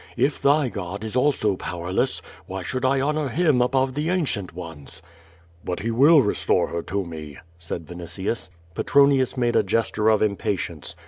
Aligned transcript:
If 0.17 0.41
thy 0.41 0.69
God 0.69 1.03
is 1.03 1.15
also 1.15 1.55
power 1.55 1.93
less, 1.93 2.23
why 2.47 2.63
should 2.63 2.83
I 2.83 2.99
honor 3.01 3.27
Him 3.27 3.61
above 3.61 3.93
the 3.93 4.09
ancient 4.09 4.51
ones?" 4.51 4.99
"But 5.63 5.81
He 5.81 5.91
will 5.91 6.23
restore 6.23 6.69
her 6.69 6.81
to 6.81 7.05
me," 7.05 7.37
said 7.59 7.85
Yinitius. 7.85 8.49
Petronius 8.73 9.37
made 9.37 9.55
a 9.55 9.61
gesture 9.61 10.09
of 10.09 10.23
impatience. 10.23 10.95